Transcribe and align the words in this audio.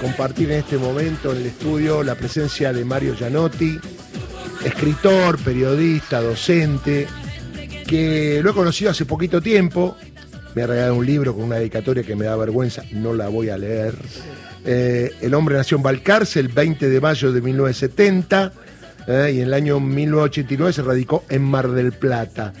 compartir 0.00 0.50
en 0.50 0.58
este 0.58 0.78
momento 0.78 1.32
en 1.32 1.38
el 1.38 1.46
estudio 1.46 2.02
la 2.02 2.14
presencia 2.14 2.72
de 2.72 2.84
Mario 2.84 3.14
Gianotti, 3.14 3.78
escritor, 4.64 5.38
periodista, 5.38 6.20
docente, 6.20 7.06
que 7.86 8.40
lo 8.42 8.50
he 8.50 8.54
conocido 8.54 8.90
hace 8.90 9.04
poquito 9.04 9.40
tiempo. 9.40 9.96
Me 10.54 10.62
ha 10.62 10.66
regalado 10.66 10.94
un 10.94 11.06
libro 11.06 11.34
con 11.34 11.44
una 11.44 11.56
dedicatoria 11.56 12.02
que 12.02 12.16
me 12.16 12.24
da 12.24 12.36
vergüenza, 12.36 12.82
no 12.92 13.14
la 13.14 13.28
voy 13.28 13.50
a 13.50 13.58
leer. 13.58 13.94
Eh, 14.64 15.12
el 15.20 15.34
hombre 15.34 15.56
nació 15.56 15.76
en 15.76 15.82
Balcarce 15.82 16.40
el 16.40 16.48
20 16.48 16.88
de 16.88 17.00
mayo 17.00 17.32
de 17.32 17.40
1970 17.40 18.52
eh, 19.06 19.32
y 19.34 19.40
en 19.40 19.46
el 19.48 19.54
año 19.54 19.78
1989 19.78 20.72
se 20.72 20.82
radicó 20.82 21.24
en 21.28 21.42
Mar 21.42 21.70
del 21.70 21.92
Plata. 21.92 22.52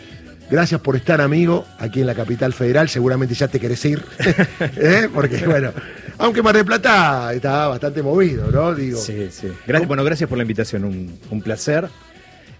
Gracias 0.48 0.80
por 0.80 0.94
estar, 0.94 1.20
amigo, 1.20 1.66
aquí 1.78 2.00
en 2.00 2.06
la 2.06 2.14
capital 2.14 2.52
federal. 2.52 2.88
Seguramente 2.88 3.34
ya 3.34 3.48
te 3.48 3.58
querés 3.58 3.84
ir, 3.84 4.04
¿eh? 4.60 5.08
porque 5.12 5.44
bueno, 5.44 5.72
aunque 6.18 6.42
Mar 6.42 6.56
del 6.56 6.64
Plata 6.64 7.32
está 7.34 7.68
bastante 7.68 8.02
movido, 8.02 8.50
¿no? 8.50 8.74
Digo. 8.74 8.98
Sí, 8.98 9.28
sí. 9.30 9.48
Gracias, 9.66 9.88
bueno, 9.88 10.04
gracias 10.04 10.28
por 10.28 10.38
la 10.38 10.44
invitación, 10.44 10.84
un, 10.84 11.42
placer. 11.42 11.88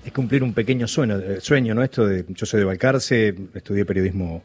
Es 0.04 0.12
cumplir 0.12 0.42
un 0.42 0.52
pequeño 0.52 0.86
sueño, 0.86 1.18
eh, 1.18 1.40
sueño, 1.40 1.74
¿no? 1.74 1.82
Esto 1.82 2.06
de, 2.06 2.24
yo 2.28 2.46
soy 2.46 2.60
de 2.60 2.66
Balcarce, 2.66 3.34
estudié 3.54 3.84
periodismo 3.84 4.44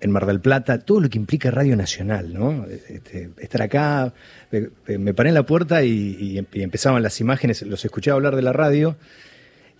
en 0.00 0.10
Mar 0.10 0.26
del 0.26 0.40
Plata, 0.40 0.78
todo 0.78 1.00
lo 1.00 1.08
que 1.08 1.18
implica 1.18 1.50
Radio 1.50 1.76
Nacional, 1.76 2.32
¿no? 2.32 2.66
Este, 2.66 3.30
estar 3.38 3.62
acá, 3.62 4.12
me 4.86 5.14
paré 5.14 5.30
en 5.30 5.34
la 5.34 5.44
puerta 5.44 5.82
y, 5.82 6.38
empezaban 6.52 7.02
las 7.02 7.20
imágenes, 7.20 7.62
los 7.62 7.84
escuchaba 7.84 8.16
hablar 8.16 8.36
de 8.36 8.42
la 8.42 8.52
radio, 8.52 8.96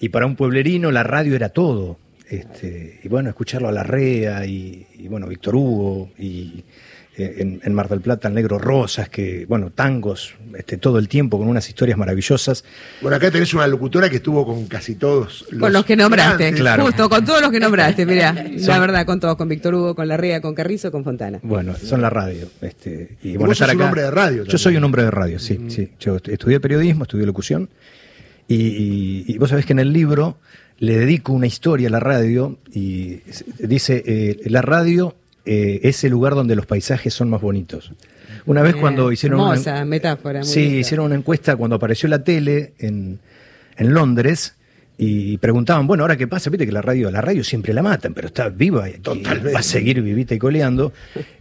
y 0.01 0.09
para 0.09 0.27
un 0.27 0.37
pueblerino 0.37 0.91
la 0.91 1.03
radio 1.03 1.35
era 1.37 1.51
todo. 1.51 1.99
Este, 2.29 3.01
y 3.05 3.09
bueno, 3.09 3.29
escucharlo 3.29 3.69
a 3.69 3.73
Larrea 3.73 4.45
y, 4.47 4.87
y 4.95 5.07
bueno, 5.07 5.29
Víctor 5.29 5.55
Hugo 5.55 6.11
y 6.19 6.65
en, 7.17 7.75
Mar 7.75 7.89
del 7.89 8.01
Plata, 8.01 8.29
el 8.29 8.35
Negro 8.35 8.59
Rosas, 8.59 9.09
que, 9.09 9.47
bueno, 9.49 9.71
tangos, 9.71 10.35
este, 10.57 10.77
todo 10.77 10.99
el 10.99 11.09
tiempo 11.09 11.39
con 11.39 11.49
unas 11.49 11.69
historias 11.69 11.97
maravillosas. 11.97 12.65
Bueno, 13.01 13.17
acá 13.17 13.31
tenés 13.31 13.55
una 13.55 13.67
locutora 13.67 14.11
que 14.11 14.17
estuvo 14.17 14.45
con 14.45 14.67
casi 14.67 14.97
todos 14.97 15.47
los 15.51 15.61
Con 15.61 15.73
los 15.73 15.85
que 15.85 15.97
nombraste, 15.97 16.53
claro. 16.53 16.85
Justo, 16.85 17.09
con 17.09 17.25
todos 17.25 17.41
los 17.41 17.51
que 17.51 17.61
nombraste, 17.61 18.05
mirá. 18.05 18.33
La 18.57 18.79
verdad, 18.79 19.07
con 19.07 19.19
todos, 19.19 19.37
con 19.37 19.49
Víctor 19.49 19.75
Hugo, 19.75 19.95
con 19.95 20.09
Larrea, 20.09 20.41
con 20.41 20.55
Carrizo, 20.55 20.91
con 20.91 21.05
Fontana. 21.05 21.41
Bueno, 21.43 21.75
son 21.77 22.03
la 22.03 22.11
radio. 22.11 22.49
Este, 22.61 23.17
y, 23.23 23.37
bueno, 23.37 23.49
vos 23.49 23.59
sos 23.59 23.75
un 23.75 23.83
hombre 23.83 24.03
de 24.03 24.11
radio 24.11 24.45
Yo 24.45 24.59
soy 24.59 24.77
un 24.77 24.85
hombre 24.85 25.05
de 25.05 25.11
radio, 25.11 25.39
sí, 25.39 25.59
mm. 25.59 25.71
sí. 25.71 25.91
Yo 25.99 26.17
estudié 26.17 26.61
periodismo, 26.61 27.05
estudié 27.05 27.25
locución. 27.25 27.71
Y, 28.49 29.39
vos 29.39 29.51
sabés 29.51 29.65
que 29.67 29.73
en 29.73 29.79
el 29.79 29.93
libro 29.93 30.39
le 30.79 30.99
dedico 30.99 31.33
una 31.33 31.47
historia 31.47 31.89
a 31.89 31.91
la 31.91 32.01
radio 32.01 32.59
y 32.73 33.21
dice, 33.59 34.03
eh, 34.07 34.41
la 34.45 34.61
radio 34.61 35.17
eh, 35.47 35.81
es 35.85 36.03
el 36.05 36.11
lugar 36.11 36.35
donde 36.35 36.57
los 36.57 36.67
paisajes 36.67 37.15
son 37.15 37.31
más 37.31 37.41
bonitos. 37.41 37.93
Una 38.47 38.63
vez 38.63 38.77
cuando 38.77 39.13
hicieron 39.13 39.41
una, 39.41 39.85
metáfora. 39.85 40.43
sí, 40.43 40.79
hicieron 40.79 41.07
una 41.07 41.15
encuesta 41.15 41.57
cuando 41.57 41.77
apareció 41.77 42.09
la 42.09 42.23
tele 42.23 42.75
en, 42.79 43.21
en 43.77 43.95
Londres 43.95 44.57
y 44.99 45.37
preguntaban, 45.39 45.87
bueno, 45.87 46.05
ahora 46.05 46.17
qué 46.17 46.27
pasa, 46.27 46.49
viste 46.49 46.65
que 46.65 46.73
la 46.73 46.81
radio, 46.81 47.11
la 47.11 47.21
radio 47.21 47.45
siempre 47.45 47.75
la 47.75 47.83
matan, 47.83 48.15
pero 48.15 48.29
está 48.29 48.49
viva 48.49 48.89
y 48.89 48.97
va 49.05 49.59
a 49.59 49.63
seguir 49.63 50.01
vivita 50.01 50.35
y 50.35 50.39
coleando. 50.39 50.93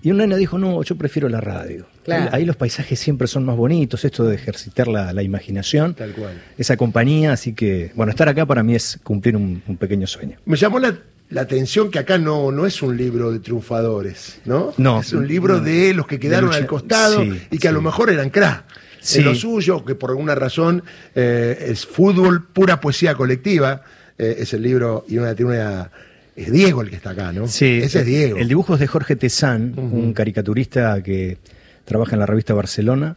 Y 0.01 0.11
un 0.11 0.17
nena 0.17 0.35
dijo, 0.35 0.57
no, 0.57 0.83
yo 0.83 0.95
prefiero 0.97 1.29
la 1.29 1.39
radio. 1.39 1.87
Ahí 2.31 2.43
los 2.45 2.57
paisajes 2.57 2.99
siempre 2.99 3.27
son 3.27 3.45
más 3.45 3.55
bonitos, 3.55 4.03
esto 4.03 4.25
de 4.25 4.35
ejercitar 4.35 4.87
la, 4.87 5.23
imaginación, 5.23 5.93
Tal 5.93 6.11
cual. 6.11 6.41
esa 6.57 6.75
compañía, 6.75 7.31
así 7.31 7.53
que, 7.53 7.91
bueno, 7.95 8.11
estar 8.11 8.27
acá 8.27 8.45
para 8.45 8.61
mí 8.61 8.75
es 8.75 8.99
cumplir 9.03 9.37
un, 9.37 9.63
un 9.65 9.77
pequeño 9.77 10.05
sueño. 10.05 10.37
Me 10.45 10.57
llamó 10.57 10.79
la 10.79 10.95
la 11.29 11.41
atención 11.41 11.89
que 11.89 11.99
acá 11.99 12.17
no, 12.17 12.51
no 12.51 12.65
es 12.65 12.81
un 12.81 12.95
libro 12.95 13.31
de 13.31 13.39
triunfadores, 13.39 14.39
¿no? 14.45 14.73
No. 14.77 15.01
Es 15.01 15.13
un 15.13 15.27
libro 15.27 15.59
de 15.59 15.93
los 15.93 16.05
que 16.07 16.19
quedaron 16.19 16.53
al 16.53 16.67
costado 16.67 17.23
y 17.23 17.57
que 17.57 17.67
a 17.67 17.71
lo 17.71 17.81
mejor 17.81 18.09
eran 18.09 18.29
crack. 18.29 18.63
Sí. 19.01 19.21
lo 19.21 19.35
suyo, 19.35 19.85
que 19.85 19.93
por 19.93 20.09
alguna 20.09 20.33
razón 20.33 20.83
eh, 21.13 21.67
es 21.69 21.85
fútbol, 21.85 22.47
pura 22.47 22.81
poesía 22.81 23.13
colectiva, 23.13 23.83
eh, 24.17 24.37
es 24.39 24.51
el 24.55 24.63
libro, 24.63 25.05
y 25.07 25.19
una, 25.19 25.35
tiene 25.35 25.51
una, 25.51 25.91
es 26.35 26.51
Diego 26.51 26.81
el 26.81 26.89
que 26.89 26.95
está 26.95 27.11
acá, 27.11 27.31
¿no? 27.31 27.47
Sí. 27.47 27.81
Ese 27.83 27.99
es 27.99 28.05
Diego. 28.07 28.37
El 28.37 28.47
dibujo 28.47 28.73
es 28.73 28.79
de 28.79 28.87
Jorge 28.87 29.15
Tezán, 29.15 29.73
un 29.77 30.11
caricaturista 30.13 31.03
que 31.03 31.37
trabaja 31.85 32.15
en 32.15 32.19
la 32.19 32.25
revista 32.25 32.55
Barcelona. 32.55 33.15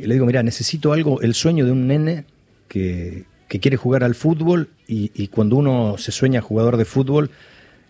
Y 0.00 0.06
le 0.06 0.14
digo, 0.14 0.26
mira, 0.26 0.42
necesito 0.42 0.92
algo, 0.92 1.20
el 1.20 1.34
sueño 1.34 1.64
de 1.64 1.70
un 1.70 1.86
nene 1.86 2.24
que, 2.66 3.24
que 3.46 3.60
quiere 3.60 3.76
jugar 3.76 4.02
al 4.02 4.16
fútbol 4.16 4.70
y, 4.92 5.28
cuando 5.28 5.56
uno 5.56 5.96
se 5.98 6.10
sueña 6.10 6.40
jugador 6.40 6.76
de 6.76 6.84
fútbol, 6.84 7.30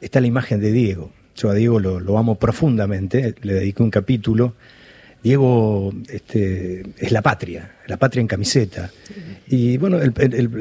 está 0.01 0.21
la 0.21 0.27
imagen 0.27 0.61
de 0.61 0.71
Diego. 0.71 1.11
Yo 1.35 1.49
a 1.49 1.55
Diego 1.55 1.81
lo, 1.81 2.19
amo 2.19 2.35
profundamente, 2.35 3.35
le 3.41 3.55
dediqué 3.55 3.83
un 3.83 3.91
capítulo. 3.91 4.55
Diego 5.23 5.93
este, 6.09 6.83
es 6.99 7.13
la 7.13 7.23
patria, 7.23 7.77
la 7.87 7.97
patria 7.97 8.21
en 8.21 8.27
camiseta. 8.27 8.91
Y 9.47 9.79
bueno, 9.79 9.99
el, 9.99 10.13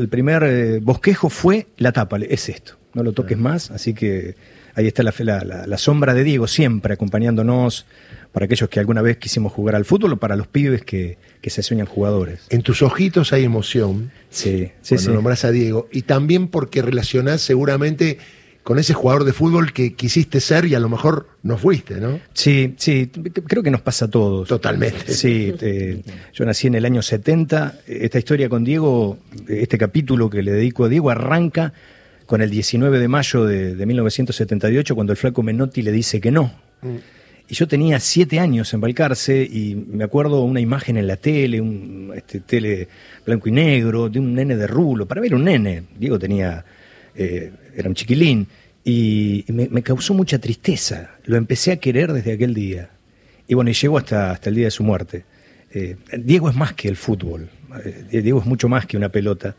primer 0.09 0.43
eh, 0.43 0.79
bosquejo 0.79 1.29
fue 1.29 1.67
la 1.77 1.91
tapa, 1.91 2.17
es 2.17 2.47
esto, 2.47 2.77
no 2.93 3.03
lo 3.03 3.11
toques 3.11 3.37
más, 3.37 3.71
así 3.71 3.93
que 3.93 4.35
ahí 4.75 4.87
está 4.87 5.03
la, 5.03 5.13
la, 5.19 5.67
la 5.67 5.77
sombra 5.77 6.13
de 6.13 6.23
Diego 6.23 6.47
siempre 6.47 6.93
acompañándonos, 6.93 7.85
para 8.31 8.45
aquellos 8.45 8.69
que 8.69 8.79
alguna 8.79 9.01
vez 9.01 9.17
quisimos 9.17 9.51
jugar 9.51 9.75
al 9.75 9.85
fútbol 9.85 10.13
o 10.13 10.17
para 10.17 10.35
los 10.35 10.47
pibes 10.47 10.83
que, 10.83 11.17
se 11.43 11.63
sueñan 11.63 11.87
jugadores. 11.87 12.41
En 12.49 12.61
tus 12.61 12.81
ojitos 12.83 13.33
hay 13.33 13.43
emoción. 13.43 14.11
Sí, 14.29 14.71
sí, 14.81 14.95
cuando 14.95 15.13
nombras 15.15 15.45
a 15.45 15.51
Diego. 15.51 15.87
Y 15.91 16.03
también 16.03 16.47
porque 16.47 16.83
relacionás 16.83 17.41
seguramente 17.41 18.19
con 18.61 18.77
ese 18.77 18.93
jugador 18.93 19.23
de 19.23 19.33
fútbol 19.33 19.73
que 19.73 19.95
quisiste 19.95 20.39
ser 20.39 20.65
y 20.65 20.75
a 20.75 20.79
lo 20.79 20.89
mejor 20.89 21.27
no 21.41 21.57
fuiste, 21.57 21.95
¿no? 21.95 22.19
Sí, 22.33 22.75
sí, 22.77 23.09
creo 23.47 23.63
que 23.63 23.71
nos 23.71 23.81
pasa 23.81 24.05
a 24.05 24.07
todos. 24.09 24.47
Totalmente. 24.47 25.11
Sí, 25.11 25.53
yo 26.33 26.45
nací 26.45 26.67
en 26.67 26.75
el 26.75 26.85
año 26.85 27.01
70. 27.01 27.79
Esta 27.87 28.19
historia 28.19 28.47
con 28.47 28.63
Diego, 28.63 29.17
este 29.47 29.79
capítulo 29.79 30.29
que 30.29 30.43
le 30.43 30.51
dedico 30.51 30.85
a 30.85 30.89
Diego, 30.89 31.09
arranca 31.09 31.73
con 32.27 32.43
el 32.43 32.51
19 32.51 32.99
de 32.99 33.07
mayo 33.07 33.43
de, 33.45 33.83
1978, 33.87 34.93
cuando 34.93 35.13
el 35.13 35.17
flaco 35.17 35.41
Menotti 35.41 35.81
le 35.81 35.91
dice 35.91 36.21
que 36.21 36.29
no. 36.29 36.53
Mm. 36.83 36.97
Y 37.49 37.55
yo 37.55 37.67
tenía 37.67 37.99
siete 37.99 38.39
años 38.39 38.71
en 38.75 38.81
Balcarce 38.81 39.41
y 39.41 39.73
me 39.73 40.03
acuerdo 40.03 40.43
una 40.43 40.59
imagen 40.59 40.97
en 40.97 41.07
la 41.07 41.17
tele, 41.17 41.59
un 41.59 42.13
este, 42.15 42.41
tele 42.41 42.87
blanco 43.25 43.49
y 43.49 43.51
negro, 43.51 44.07
de 44.07 44.19
un 44.19 44.35
nene 44.35 44.55
de 44.55 44.67
rulo. 44.67 45.07
Para 45.07 45.19
ver 45.19 45.33
un 45.33 45.45
nene. 45.45 45.85
Diego 45.97 46.19
tenía, 46.19 46.63
eh, 47.15 47.51
era 47.75 47.89
un 47.89 47.95
chiquilín. 47.95 48.45
Y, 48.85 49.45
me, 49.47 49.81
causó 49.81 50.13
mucha 50.13 50.37
tristeza. 50.37 51.15
Lo 51.25 51.37
empecé 51.37 51.71
a 51.71 51.77
querer 51.77 52.13
desde 52.13 52.33
aquel 52.33 52.53
día. 52.53 52.91
Y 53.47 53.55
bueno, 53.55 53.71
y 53.71 53.73
llegó 53.73 53.97
hasta, 53.97 54.29
hasta 54.29 54.49
el 54.49 54.55
día 54.55 54.65
de 54.65 54.71
su 54.71 54.83
muerte. 54.83 55.25
Eh, 55.73 55.95
Diego 56.19 56.51
es 56.51 56.55
más 56.55 56.73
que 56.73 56.87
el 56.87 56.97
fútbol. 56.97 57.49
Eh, 57.83 58.21
Diego 58.21 58.41
es 58.41 58.45
mucho 58.45 58.69
más 58.69 58.85
que 58.85 58.95
una 58.95 59.09
pelota. 59.09 59.55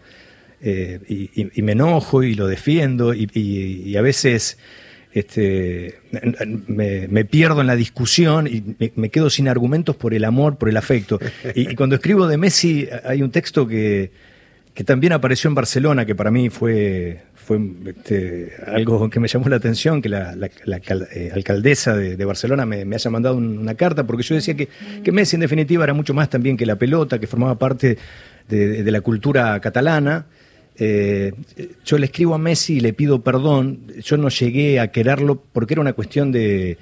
y, 0.62 1.62
me 1.62 1.72
enojo 1.72 2.22
y 2.22 2.34
lo 2.34 2.46
defiendo 2.46 3.14
y 3.14 3.96
a 3.96 4.02
veces 4.02 4.58
este, 5.12 5.98
me, 6.68 7.24
pierdo 7.24 7.60
en 7.60 7.66
la 7.66 7.76
discusión 7.76 8.46
y 8.46 8.76
me, 8.94 9.08
quedo 9.10 9.28
sin 9.28 9.48
argumentos 9.48 9.96
por 9.96 10.14
el 10.14 10.24
amor, 10.24 10.56
por 10.56 10.68
el 10.68 10.76
afecto. 10.76 11.18
Y, 11.54 11.74
cuando 11.74 11.96
escribo 11.96 12.26
de 12.26 12.36
Messi 12.36 12.88
hay 13.04 13.22
un 13.22 13.30
texto 13.30 13.66
que, 13.66 14.12
que, 14.72 14.84
también 14.84 15.12
apareció 15.12 15.48
en 15.48 15.54
Barcelona, 15.56 16.06
que 16.06 16.14
para 16.14 16.30
mí 16.30 16.48
fue, 16.48 17.22
fue 17.34 17.60
este, 17.86 18.52
algo 18.66 19.10
que 19.10 19.18
me 19.18 19.26
llamó 19.26 19.48
la 19.48 19.56
atención, 19.56 20.00
que 20.00 20.08
la, 20.08 20.36
eh, 20.36 21.30
alcaldesa 21.34 21.96
de, 21.96 22.24
Barcelona 22.24 22.64
me, 22.64 22.94
haya 22.94 23.10
mandado 23.10 23.36
una 23.36 23.74
carta, 23.74 24.06
porque 24.06 24.22
yo 24.22 24.36
decía 24.36 24.54
que, 24.54 24.68
que, 25.02 25.10
Messi 25.12 25.34
en 25.36 25.40
definitiva 25.40 25.82
era 25.82 25.94
mucho 25.94 26.14
más 26.14 26.30
también 26.30 26.56
que 26.56 26.66
la 26.66 26.76
pelota, 26.76 27.18
que 27.18 27.26
formaba 27.26 27.58
parte 27.58 27.98
de 28.48 28.90
la 28.90 29.00
cultura 29.00 29.60
catalana 29.60 30.26
eh, 30.76 31.32
yo 31.84 31.98
le 31.98 32.06
escribo 32.06 32.34
a 32.34 32.38
Messi 32.38 32.76
y 32.76 32.80
le 32.80 32.92
pido 32.92 33.22
perdón. 33.22 33.80
Yo 34.02 34.16
no 34.16 34.28
llegué 34.28 34.80
a 34.80 34.90
quererlo 34.90 35.42
porque 35.52 35.74
era 35.74 35.80
una 35.80 35.92
cuestión 35.92 36.32
de, 36.32 36.78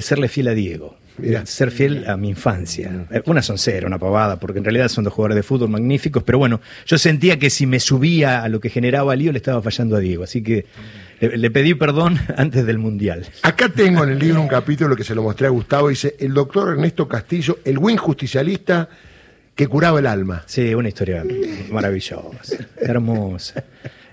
serle 0.00 0.28
fiel 0.28 0.48
a 0.48 0.54
Diego. 0.54 0.96
ser 1.44 1.70
fiel 1.70 2.08
a 2.08 2.16
mi 2.16 2.30
infancia. 2.30 3.06
Eh, 3.10 3.22
una 3.26 3.42
soncera, 3.42 3.86
una 3.86 3.98
pavada, 3.98 4.40
porque 4.40 4.58
en 4.58 4.64
realidad 4.64 4.88
son 4.88 5.04
dos 5.04 5.12
jugadores 5.12 5.36
de 5.36 5.42
fútbol 5.42 5.70
magníficos, 5.70 6.22
pero 6.22 6.38
bueno, 6.38 6.60
yo 6.84 6.98
sentía 6.98 7.38
que 7.38 7.50
si 7.50 7.66
me 7.66 7.80
subía 7.80 8.42
a 8.42 8.48
lo 8.48 8.60
que 8.60 8.70
generaba 8.70 9.14
lío 9.14 9.32
le 9.32 9.38
estaba 9.38 9.62
fallando 9.62 9.96
a 9.96 10.00
Diego, 10.00 10.24
así 10.24 10.42
que 10.42 10.66
le, 11.20 11.50
pedí 11.50 11.74
perdón 11.74 12.18
antes 12.36 12.66
del 12.66 12.78
Mundial. 12.78 13.26
Acá 13.42 13.68
tengo 13.68 14.04
en 14.04 14.10
el 14.10 14.18
libro 14.18 14.40
un 14.40 14.48
capítulo 14.48 14.96
que 14.96 15.04
se 15.04 15.14
lo 15.14 15.22
mostré 15.22 15.46
a 15.46 15.50
Gustavo, 15.50 15.88
dice, 15.88 16.16
el 16.18 16.34
doctor 16.34 16.70
Ernesto 16.70 17.08
Castillo, 17.08 17.58
el 17.64 17.78
buen 17.78 17.96
justicialista, 17.96 18.88
que 19.56 19.66
curaba 19.66 19.98
el 19.98 20.06
alma. 20.06 20.44
Sí, 20.46 20.74
una 20.74 20.88
historia 20.88 21.24
maravillosa, 21.70 22.68
hermosa. 22.76 23.64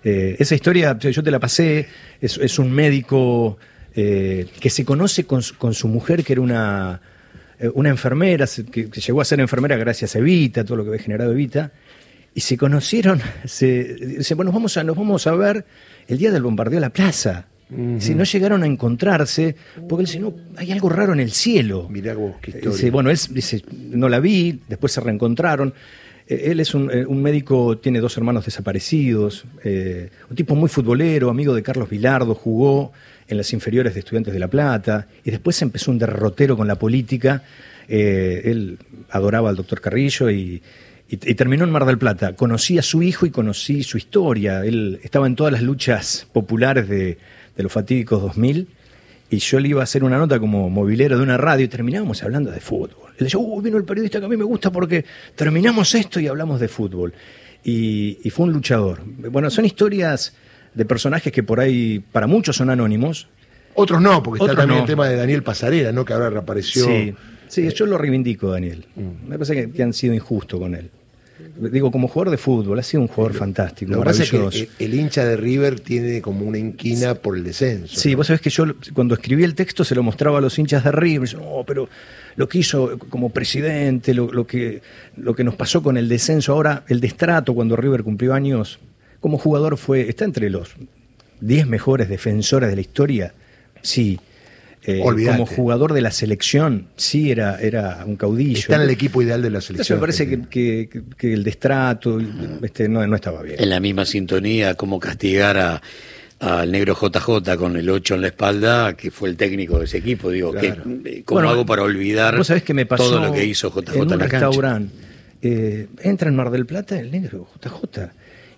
Eh, 0.03 0.37
esa 0.39 0.55
historia, 0.55 0.97
yo 0.97 1.21
te 1.21 1.31
la 1.31 1.39
pasé, 1.39 1.87
es, 2.19 2.59
un 2.59 2.71
médico 2.71 3.57
eh, 3.93 4.47
que 4.59 4.69
se 4.69 4.85
conoce 4.85 5.25
con, 5.25 5.43
su 5.43 5.87
mujer, 5.87 6.23
que 6.23 6.33
era 6.33 6.41
una, 6.41 7.01
eh, 7.59 7.69
una 7.73 7.89
enfermera, 7.89 8.47
que, 8.71 8.87
llegó 8.87 9.21
a 9.21 9.25
ser 9.25 9.41
enfermera 9.41 9.75
gracias 9.75 10.15
a 10.15 10.19
Evita, 10.19 10.63
todo 10.63 10.77
lo 10.77 10.83
que 10.83 10.89
había 10.91 11.01
generado 11.01 11.33
Evita, 11.33 11.71
y 12.33 12.41
se 12.41 12.57
conocieron, 12.57 13.21
se, 13.45 14.33
bueno, 14.35 14.51
vamos, 14.51 14.77
a, 14.77 14.83
nos 14.83 14.97
vamos 14.97 15.27
a 15.27 15.35
ver 15.35 15.65
el 16.07 16.17
día 16.17 16.31
del 16.31 16.43
bombardeo 16.43 16.79
a 16.79 16.81
la 16.81 16.89
plaza. 16.89 17.47
Si 17.99 18.13
no 18.13 18.23
llegaron 18.23 18.63
a 18.63 18.67
encontrarse, 18.67 19.55
porque 19.89 20.03
él 20.03 20.05
dice, 20.05 20.19
no, 20.19 20.33
hay 20.57 20.71
algo 20.71 20.89
raro 20.89 21.13
en 21.13 21.19
el 21.19 21.31
cielo. 21.31 21.87
Mirá 21.89 22.13
vos, 22.13 22.35
qué 22.41 22.51
historia. 22.51 22.71
Dice, 22.71 22.91
bueno, 22.91 23.09
él 23.09 23.17
dice, 23.31 23.63
no 23.71 24.09
la 24.09 24.19
vi, 24.19 24.59
después 24.67 24.91
se 24.91 25.01
reencontraron. 25.01 25.73
Eh, 26.27 26.51
él 26.51 26.59
es 26.59 26.75
un, 26.75 26.91
un, 26.91 27.21
médico, 27.21 27.77
tiene 27.79 27.99
dos 27.99 28.15
hermanos 28.17 28.45
desaparecidos, 28.45 29.45
un 29.63 30.35
tipo 30.35 30.55
muy 30.55 30.69
futbolero, 30.69 31.29
amigo 31.29 31.55
de 31.55 31.63
Carlos 31.63 31.89
Vilardo, 31.89 32.35
jugó 32.35 32.91
en 33.27 33.37
las 33.37 33.51
inferiores 33.53 33.93
de 33.93 34.01
Estudiantes 34.01 34.33
de 34.33 34.39
La 34.39 34.49
Plata, 34.49 35.07
y 35.23 35.31
después 35.31 35.59
empezó 35.61 35.89
un 35.89 35.97
derrotero 35.97 36.55
con 36.55 36.67
la 36.67 36.75
política. 36.75 37.43
él 37.87 38.77
adoraba 39.09 39.49
al 39.49 39.55
doctor 39.55 39.81
Carrillo 39.81 40.29
y, 40.29 40.61
y, 41.09 41.35
terminó 41.35 41.63
en 41.63 41.71
Mar 41.71 41.85
del 41.85 41.97
Plata. 41.97 42.33
Conocí 42.33 42.77
a 42.77 42.81
su 42.81 43.03
hijo 43.03 43.25
y 43.25 43.29
conocí 43.29 43.83
su 43.83 43.97
historia. 43.97 44.65
Él 44.65 44.99
estaba 45.03 45.27
en 45.27 45.35
todas 45.35 45.53
las 45.53 45.61
luchas 45.61 46.27
populares 46.33 46.87
de, 46.87 47.17
los 47.57 47.71
fatídicos 47.71 48.21
2000 48.21 48.67
y 49.29 49.37
yo 49.37 49.59
le 49.59 49.69
iba 49.69 49.81
a 49.81 49.83
hacer 49.83 50.03
una 50.03 50.17
nota 50.17 50.39
como 50.39 50.69
movilero 50.69 51.17
de 51.17 51.23
una 51.23 51.37
radio 51.37 51.65
y 51.65 51.67
terminábamos 51.67 52.21
hablando 52.23 52.51
de 52.51 52.59
fútbol. 52.59 53.13
Él 53.17 53.25
decía, 53.25 53.39
uy, 53.39 53.63
vino 53.63 53.77
el 53.77 53.83
periodista 53.83 54.19
que 54.19 54.25
a 54.25 54.29
mí 54.29 54.37
me 54.37 54.43
gusta 54.43 54.71
porque 54.71 55.05
terminamos 55.35 55.95
esto 55.95 56.19
y 56.19 56.27
hablamos 56.27 56.59
de 56.59 56.67
fútbol. 56.67 57.13
Y, 57.63 58.29
fue 58.29 58.45
un 58.45 58.53
luchador. 58.53 59.01
Bueno, 59.05 59.49
son 59.49 59.65
historias 59.65 60.35
de 60.73 60.85
personajes 60.85 61.31
que 61.31 61.43
por 61.43 61.59
ahí 61.59 62.03
para 62.11 62.27
muchos 62.27 62.57
son 62.57 62.69
anónimos. 62.69 63.27
Otros 63.75 64.01
no, 64.01 64.21
porque 64.21 64.43
está 64.43 64.55
también 64.55 64.81
el 64.81 64.85
tema 64.85 65.07
de 65.07 65.15
Daniel 65.15 65.41
Pasarela, 65.41 65.91
¿no? 65.91 66.05
Que 66.05 66.13
ahora 66.13 66.29
reapareció. 66.29 66.85
Sí, 66.85 67.15
sí 67.47 67.67
yo 67.73 67.85
lo 67.85 67.97
reivindico, 67.97 68.51
Daniel. 68.51 68.85
Mm. 68.95 69.29
Me 69.29 69.39
parece 69.39 69.71
que 69.71 69.81
han 69.83 69.93
sido 69.93 70.13
injustos 70.13 70.59
con 70.59 70.75
él 70.75 70.91
digo, 71.57 71.91
como 71.91 72.07
jugador 72.07 72.31
de 72.31 72.37
fútbol, 72.37 72.79
ha 72.79 72.83
sido 72.83 73.01
un 73.01 73.07
jugador 73.07 73.35
fantástico. 73.35 73.91
Lo 73.91 73.99
que 73.99 74.05
pasa 74.05 74.23
es 74.23 74.31
que 74.31 74.69
el, 74.79 74.93
hincha 74.93 75.25
de 75.25 75.37
River 75.37 75.79
tiene 75.79 76.21
como 76.21 76.45
una 76.45 76.57
inquina 76.57 77.15
por 77.15 77.37
el 77.37 77.43
descenso. 77.43 77.99
Sí, 77.99 78.15
vos 78.15 78.27
sabés 78.27 78.41
que 78.41 78.49
yo 78.49 78.65
cuando 78.93 79.15
escribí 79.15 79.43
el 79.43 79.55
texto 79.55 79.83
se 79.83 79.95
lo 79.95 80.03
mostraba 80.03 80.37
a 80.37 80.41
los 80.41 80.57
hinchas 80.57 80.83
de 80.83 80.91
River. 80.91 81.35
no, 81.35 81.63
pero 81.65 81.89
lo 82.35 82.49
que 82.49 82.59
hizo 82.59 82.97
como 83.09 83.29
presidente, 83.29 84.13
lo, 84.13 84.47
que, 84.47 84.81
lo 85.17 85.35
que 85.35 85.43
nos 85.43 85.55
pasó 85.55 85.83
con 85.83 85.97
el 85.97 86.09
descenso, 86.09 86.53
ahora 86.53 86.83
el 86.87 86.99
destrato 86.99 87.53
cuando 87.53 87.75
River 87.75 88.03
cumplió 88.03 88.33
años, 88.33 88.79
como 89.19 89.37
jugador 89.37 89.77
fue, 89.77 90.09
está 90.09 90.25
entre 90.25 90.49
los 90.49 90.75
10 91.41 91.67
mejores 91.67 92.09
defensores 92.09 92.69
de 92.69 92.75
la 92.75 92.81
historia. 92.81 93.33
Sí, 93.81 94.19
eh, 94.85 95.01
como 95.01 95.45
jugador 95.45 95.93
de 95.93 96.01
la 96.01 96.11
selección, 96.11 96.87
sí 96.97 97.31
era, 97.31 97.59
era 97.59 98.03
un 98.05 98.15
caudillo. 98.15 98.59
Está 98.59 98.75
en 98.75 98.81
el 98.81 98.89
equipo 98.89 99.21
ideal 99.21 99.41
de 99.41 99.49
la 99.49 99.61
selección. 99.61 99.97
me 99.97 100.01
parece 100.01 100.41
que, 100.49 100.89
el 101.21 101.43
destrato 101.43 102.19
este, 102.61 102.89
no, 102.89 103.05
no, 103.07 103.15
estaba 103.15 103.41
bien. 103.41 103.55
En 103.59 103.69
la 103.69 103.79
misma 103.79 104.05
sintonía, 104.05 104.75
cómo 104.75 104.99
castigar 104.99 105.57
a 105.57 105.81
al 106.39 106.69
negro 106.71 106.93
JJ 106.93 107.55
con 107.57 107.77
el 107.77 107.89
8 107.89 108.15
en 108.15 108.21
la 108.21 108.27
espalda, 108.27 108.97
que 108.97 109.11
fue 109.11 109.29
el 109.29 109.37
técnico 109.37 109.79
de 109.79 109.85
ese 109.85 109.99
equipo. 109.99 110.29
Digo, 110.29 110.51
que, 110.51 111.23
¿cómo 111.23 111.39
hago 111.49 111.65
para 111.65 111.83
olvidar 111.83 112.37
todo 112.97 113.19
lo 113.19 113.31
que 113.31 113.45
hizo 113.45 113.69
JJ 113.69 113.95
en, 113.95 114.01
un 114.01 114.19
restaurante? 114.19 114.93
Eh, 115.41 115.87
entra 116.01 116.27
en 116.27 116.35
Mar 116.35 116.51
del 116.51 116.65
Plata 116.65 116.99
el 116.99 117.11
negro 117.11 117.47
JJ 117.61 118.11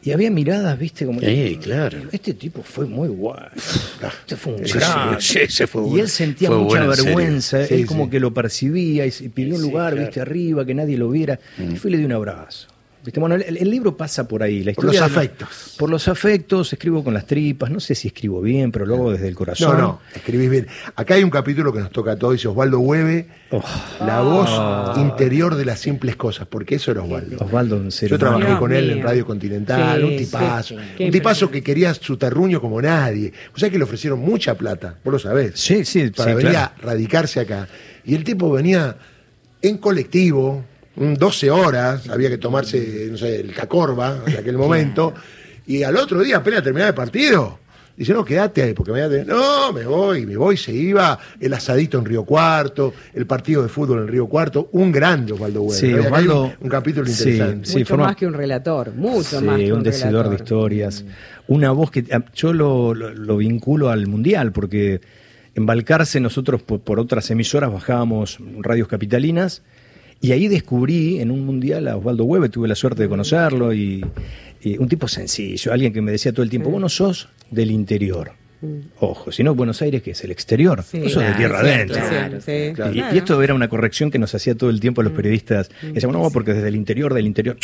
y 0.05 0.11
había 0.11 0.29
miradas, 0.29 0.77
viste, 0.77 1.03
como. 1.03 1.19
Sí, 1.19 1.57
claro. 1.61 1.97
Este 2.11 2.35
tipo 2.35 2.61
fue 2.61 2.85
muy 2.85 3.07
guay. 3.07 3.47
Este 4.21 4.35
fue 4.35 4.53
un 4.53 4.61
gran. 4.61 5.17
y 5.17 5.99
él 5.99 6.09
sentía 6.09 6.51
mucha 6.51 6.85
vergüenza. 6.85 7.63
él 7.63 7.87
como 7.87 8.07
que 8.07 8.19
lo 8.19 8.31
percibía 8.31 9.07
y 9.07 9.11
pidió 9.29 9.55
un 9.55 9.63
lugar, 9.63 9.97
viste, 9.97 10.21
arriba, 10.21 10.63
que 10.63 10.75
nadie 10.75 10.95
lo 10.97 11.09
viera. 11.09 11.39
Mm. 11.57 11.73
Y 11.73 11.87
y 11.87 11.89
le 11.89 11.97
di 11.97 12.05
un 12.05 12.11
abrazo. 12.11 12.67
Bueno, 13.15 13.35
el, 13.35 13.69
libro 13.69 13.95
pasa 13.95 14.27
por 14.27 14.43
ahí. 14.43 14.63
La 14.63 14.71
historia 14.71 15.01
por 15.01 15.09
los 15.09 15.17
afectos. 15.17 15.75
por 15.77 15.89
los 15.89 16.07
afectos, 16.07 16.73
escribo 16.73 17.03
con 17.03 17.13
las 17.13 17.25
tripas. 17.25 17.69
No 17.69 17.79
sé 17.79 17.95
si 17.95 18.07
escribo 18.07 18.41
bien, 18.41 18.71
pero 18.71 18.85
luego 18.85 19.11
desde 19.11 19.27
el 19.27 19.35
corazón. 19.35 19.77
No, 19.77 19.81
no, 19.81 20.01
escribís 20.13 20.49
bien. 20.49 20.67
Acá 20.95 21.15
hay 21.15 21.23
un 21.23 21.29
capítulo 21.29 21.71
que 21.71 21.79
nos 21.79 21.91
toca 21.91 22.13
a 22.13 22.15
todos. 22.17 22.33
Dice 22.33 22.47
Osvaldo 22.47 22.79
Hueve, 22.79 23.27
oh. 23.51 23.63
la 24.05 24.21
voz 24.21 24.49
ah. 24.51 24.93
interior 24.97 25.55
de 25.55 25.65
las 25.65 25.79
simples 25.79 26.15
cosas. 26.15 26.47
Porque 26.47 26.75
eso 26.75 26.91
era 26.91 27.01
Osvaldo. 27.01 27.37
Osvaldo, 27.39 27.77
en 27.77 27.89
Yo 27.89 28.17
trabajé 28.17 28.57
con 28.57 28.73
él 28.73 28.89
en 28.89 29.03
Radio 29.03 29.25
Continental. 29.25 30.03
un 30.03 30.17
tipazo. 30.17 30.75
un 30.75 31.11
tipazo 31.11 31.51
que 31.51 31.61
quería 31.61 31.93
su 31.93 32.17
terruño 32.17 32.61
como 32.61 32.81
nadie. 32.81 33.31
O 33.53 33.59
sea 33.59 33.69
que 33.69 33.77
le 33.77 33.83
ofrecieron 33.83 34.19
mucha 34.19 34.55
plata. 34.55 34.97
Vos 35.03 35.13
lo 35.13 35.19
sabés. 35.19 35.53
Sí, 35.55 35.85
sí. 35.85 36.09
Para 36.09 36.33
venir 36.33 36.55
a 36.55 36.73
radicarse 36.81 37.39
acá. 37.39 37.67
Y 38.03 38.15
el 38.15 38.23
tipo 38.23 38.51
venía 38.51 38.97
en 39.61 39.77
colectivo 39.77 40.63
12 40.95 41.51
horas, 41.51 42.09
había 42.09 42.29
que 42.29 42.37
tomarse, 42.37 43.07
no 43.11 43.17
sé, 43.17 43.41
el 43.41 43.53
cacorba 43.53 44.19
en 44.25 44.37
aquel 44.37 44.57
momento, 44.57 45.13
y 45.67 45.83
al 45.83 45.97
otro 45.97 46.21
día, 46.21 46.37
apenas 46.37 46.63
terminaba 46.63 46.89
el 46.89 46.95
partido, 46.95 47.59
dice, 47.97 48.13
no, 48.13 48.23
quédate 48.23 48.63
ahí, 48.63 48.73
porque 48.73 48.91
me 48.91 49.25
No, 49.25 49.71
me 49.73 49.85
voy, 49.85 50.25
me 50.25 50.37
voy, 50.37 50.57
se 50.57 50.73
iba, 50.73 51.17
el 51.39 51.53
asadito 51.53 51.97
en 51.97 52.05
Río 52.05 52.23
Cuarto, 52.23 52.93
el 53.13 53.25
partido 53.25 53.63
de 53.63 53.69
fútbol 53.69 53.99
en 53.99 54.07
Río 54.07 54.27
Cuarto, 54.27 54.69
un 54.73 54.91
grande 54.91 55.33
Osvaldo 55.33 55.61
Bueno. 55.63 55.79
Sí, 55.79 55.93
Osvaldo, 55.93 56.53
un, 56.59 56.69
capítulo 56.69 57.09
interesante. 57.09 57.67
Sí, 57.67 57.79
mucho 57.79 57.97
más 57.97 58.15
que 58.15 58.27
un 58.27 58.33
relator, 58.33 58.93
mucho 58.93 59.41
más 59.41 59.57
que 59.57 59.71
un, 59.71 59.79
un 59.79 59.83
decidor 59.83 60.29
de 60.29 60.35
historias. 60.35 61.05
Una 61.47 61.71
voz 61.71 61.91
que 61.91 62.05
ah, 62.11 62.23
yo 62.33 62.53
lo, 62.53 62.93
lo, 62.93 63.37
vinculo 63.37 63.89
al 63.89 64.07
Mundial, 64.07 64.51
porque 64.51 65.01
en 65.53 65.65
Balcarce 65.65 66.19
nosotros 66.19 66.61
por 66.61 66.99
otras 66.99 67.29
emisoras 67.31 67.71
bajábamos 67.71 68.39
radios 68.61 68.87
capitalinas, 68.87 69.61
y 70.25 70.31
ahí 70.31 70.47
descubrí 70.47 71.19
en 71.19 71.29
un 71.29 71.45
mundial 71.45 71.87
a 71.87 71.97
Osvaldo 71.97 72.25
Hueve, 72.25 72.49
tuve 72.49 72.67
la 72.67 72.73
suerte 72.73 73.03
de 73.03 73.09
conocerlo 73.09 73.71
y, 73.71 74.03
un 74.79 74.89
tipo 74.89 75.07
sencillo, 75.07 75.71
alguien 75.71 75.93
que 75.93 76.01
me 76.01 76.11
decía 76.11 76.31
todo 76.33 76.41
el 76.41 76.49
tiempo, 76.49 76.71
vos 76.71 76.81
no 76.81 76.89
sos 76.89 77.29
del 77.51 77.69
interior. 77.69 78.31
Mm. 78.61 78.79
Ojo, 79.01 79.31
si 79.31 79.43
no 79.43 79.53
Buenos 79.53 79.83
Aires, 79.83 80.01
que 80.01 80.11
es 80.11 80.23
el 80.23 80.31
exterior, 80.31 80.81
sí, 80.81 81.07
sos 81.09 81.21
de 81.21 81.33
tierra 81.33 81.59
adentro. 81.59 82.01
y, 82.91 83.17
esto 83.17 83.43
era 83.43 83.53
una 83.53 83.67
corrección 83.67 84.09
que 84.09 84.17
nos 84.17 84.33
hacía 84.33 84.55
todo 84.55 84.71
el 84.71 84.79
tiempo 84.79 85.03
los 85.03 85.13
mm. 85.13 85.15
periodistas. 85.15 85.69
Mm. 85.83 85.93
Decíamos, 85.93 86.17
no, 86.17 86.31
porque 86.31 86.55
desde 86.55 86.69
el 86.69 86.75
interior, 86.75 87.13
del 87.13 87.27
interior. 87.27 87.57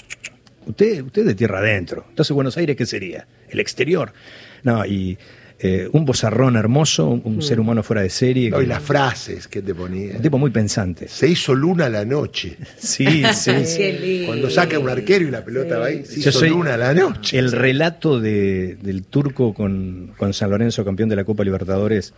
Usted, 0.68 1.02
usted 1.02 1.26
de 1.26 1.34
tierra 1.34 1.58
adentro. 1.58 2.06
Entonces, 2.10 2.32
Buenos 2.36 2.56
Aires, 2.58 2.76
¿qué 2.76 2.86
sería? 2.86 3.26
El 3.50 3.60
exterior. 3.60 4.14
No, 4.62 4.86
y 4.86 5.18
eh, 5.64 5.88
un 5.92 6.06
bozarrón 6.06 6.56
hermoso, 6.56 7.08
un, 7.08 7.38
mm. 7.38 7.42
ser 7.44 7.60
humano 7.60 7.84
fuera 7.84 8.02
de 8.02 8.10
serie. 8.10 8.52
y 8.60 8.66
las 8.66 8.82
frases 8.82 9.48
que 9.48 9.62
te 9.62 9.76
ponía. 9.76 10.16
Un 10.16 10.22
tipo 10.22 10.40
muy 10.40 10.50
pensante. 10.50 11.08
Se 11.08 11.28
hizo 11.28 11.54
luna 11.54 11.88
la 11.88 12.04
noche. 12.04 12.58
Sí, 12.82 13.24
sí. 13.34 14.24
Cuando 14.26 14.50
saca 14.50 14.80
un 14.80 14.90
arquero 14.90 15.28
y 15.28 15.32
la 15.32 15.46
pelota 15.46 15.78
va 15.78 15.86
ahí, 15.88 16.04
se 16.04 16.30
hizo 16.30 16.46
luna 16.48 16.76
la 16.78 16.94
noche. 16.94 17.38
El 17.38 17.52
relato 17.52 18.20
de, 18.20 18.76
del 18.82 19.04
turco 19.04 19.54
con, 19.54 20.14
con 20.18 20.34
San 20.34 20.50
Lorenzo, 20.50 20.84
campeón 20.84 21.10
de 21.10 21.16
la 21.16 21.24
Copa 21.24 21.44
Libertadores, 21.44 22.14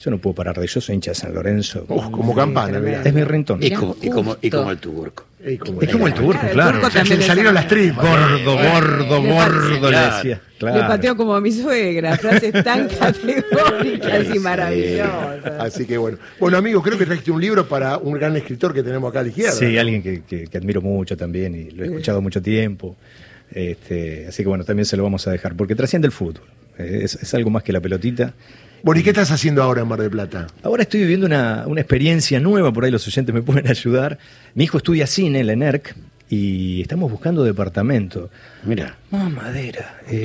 yo 0.00 0.10
no 0.10 0.18
puedo 0.18 0.34
parar 0.34 0.58
de 0.58 0.66
yo 0.66 0.80
soy 0.80 0.96
hincha 0.96 1.12
de 1.12 1.14
San 1.14 1.32
Lorenzo. 1.32 1.86
como 1.86 2.34
campana, 2.34 2.78
Es 3.04 3.14
mi 3.14 3.22
rintón. 3.22 3.62
Y 3.62 3.70
como, 3.70 3.96
y 4.02 4.10
como, 4.10 4.36
y 4.42 4.50
como 4.50 4.70
el 4.72 4.78
turco. 4.78 5.27
Es 5.40 5.58
como 5.60 6.06
el 6.06 6.14
turco, 6.14 6.40
claro. 6.52 6.80
le 6.80 7.22
salieron 7.22 7.54
las 7.54 7.68
tripas. 7.68 8.04
Gordo, 8.04 8.56
gordo, 8.56 9.22
gordo, 9.22 9.90
le 9.90 9.98
decía. 9.98 10.40
Le 10.60 10.80
pateó 10.80 11.16
como 11.16 11.34
a 11.34 11.40
mi 11.40 11.52
suegra, 11.52 12.16
frases 12.16 12.52
tan 12.64 12.88
categóricas 12.98 14.34
y 14.34 14.38
maravillosas. 14.40 15.60
Así 15.60 15.86
que 15.86 15.96
bueno. 15.96 16.18
Bueno, 16.40 16.56
amigo, 16.58 16.82
creo 16.82 16.98
que 16.98 17.06
trajiste 17.06 17.30
un 17.30 17.40
libro 17.40 17.68
para 17.68 17.98
un 17.98 18.14
gran 18.14 18.36
escritor 18.36 18.74
que 18.74 18.82
tenemos 18.82 19.08
acá 19.10 19.20
a 19.20 19.22
la 19.22 19.28
izquierda. 19.28 19.52
Sí, 19.52 19.78
alguien 19.78 20.02
que, 20.02 20.22
que, 20.22 20.58
admiro 20.58 20.82
mucho 20.82 21.16
también 21.16 21.54
y 21.54 21.70
lo 21.70 21.84
he 21.84 21.86
escuchado 21.86 22.20
mucho 22.20 22.42
tiempo. 22.42 22.96
Este, 23.52 24.26
así 24.26 24.42
que 24.42 24.48
bueno, 24.48 24.64
también 24.64 24.86
se 24.86 24.96
lo 24.96 25.04
vamos 25.04 25.26
a 25.28 25.30
dejar, 25.30 25.54
porque 25.54 25.76
trasciende 25.76 26.06
el 26.06 26.12
fútbol. 26.12 26.44
Es, 26.76 27.14
es 27.14 27.34
algo 27.34 27.50
más 27.50 27.62
que 27.62 27.72
la 27.72 27.80
pelotita. 27.80 28.34
Bueno, 28.82 29.00
¿y 29.00 29.04
qué 29.04 29.10
estás 29.10 29.30
haciendo 29.30 29.62
ahora 29.62 29.82
en 29.82 29.88
Mar 29.88 30.00
del 30.00 30.10
Plata? 30.10 30.46
Ahora 30.62 30.82
estoy 30.82 31.00
viviendo 31.00 31.26
una, 31.26 31.64
experiencia 31.76 32.38
nueva, 32.40 32.72
por 32.72 32.84
ahí 32.84 32.90
los 32.90 33.06
oyentes 33.06 33.34
me 33.34 33.42
pueden 33.42 33.66
ayudar. 33.70 34.18
Mi 34.54 34.64
hijo 34.64 34.78
estudia 34.78 35.06
cine 35.06 35.40
en 35.40 35.46
la 35.46 35.52
ENERC 35.54 35.96
y 36.30 36.82
estamos 36.82 37.10
buscando 37.10 37.42
departamento. 37.42 38.30
Mira. 38.64 38.96
Ah, 39.12 39.28
madera. 39.28 39.94
Eh. 40.10 40.24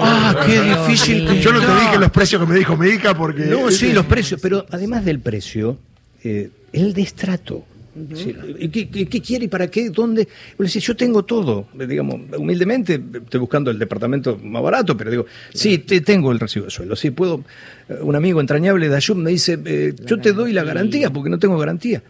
ah, 0.00 0.44
qué 0.46 0.60
difícil. 0.62 1.26
Yo 1.40 1.52
no 1.52 1.60
te 1.60 1.66
dije 1.66 1.98
los 1.98 2.10
precios 2.10 2.40
que 2.40 2.46
me 2.46 2.56
dijo 2.56 2.76
mi 2.76 2.88
hija 2.88 3.14
porque... 3.14 3.46
No, 3.46 3.70
sí, 3.72 3.92
los 3.92 4.06
precios, 4.06 4.40
pero 4.40 4.66
además 4.70 5.04
del 5.04 5.18
precio, 5.18 5.78
eh, 6.22 6.50
el 6.72 6.92
destrato. 6.94 7.64
¿Qué, 8.06 9.20
quiere 9.20 9.46
y 9.46 9.48
para 9.48 9.68
qué? 9.68 9.90
¿Dónde? 9.90 10.28
yo 10.58 10.96
tengo 10.96 11.24
todo, 11.24 11.68
digamos, 11.74 12.20
humildemente 12.36 13.02
estoy 13.12 13.40
buscando 13.40 13.70
el 13.70 13.78
departamento 13.78 14.38
más 14.38 14.62
barato, 14.62 14.96
pero 14.96 15.10
digo, 15.10 15.26
sí, 15.52 15.78
te, 15.78 16.00
tengo 16.00 16.32
el 16.32 16.38
recibo 16.38 16.66
de 16.66 16.70
sueldo, 16.70 16.96
sí, 16.96 17.10
puedo. 17.10 17.44
Eh, 17.88 17.98
un 18.00 18.14
amigo 18.14 18.40
entrañable 18.40 18.88
de 18.88 18.96
Ayub 18.96 19.16
me 19.16 19.30
dice, 19.30 19.58
eh, 19.64 19.94
yo 20.04 20.18
te 20.20 20.32
doy 20.32 20.52
la 20.52 20.64
garantía 20.64 21.10
porque 21.10 21.30
no 21.30 21.38
tengo 21.38 21.58
garantía. 21.58 22.02